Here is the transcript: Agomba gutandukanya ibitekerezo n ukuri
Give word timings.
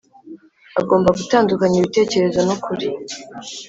Agomba 0.81 1.09
gutandukanya 1.17 1.77
ibitekerezo 1.77 2.39
n 2.47 2.49
ukuri 2.55 2.87